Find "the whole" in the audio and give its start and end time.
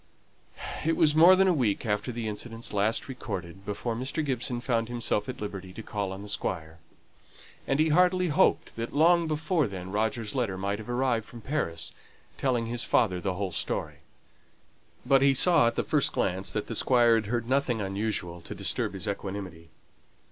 13.21-13.51